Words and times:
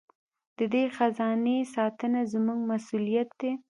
د 0.57 0.59
دې 0.73 0.83
خزانې 0.95 1.57
ساتنه 1.73 2.21
زموږ 2.33 2.59
مسوولیت 2.71 3.29
دی. 3.39 3.51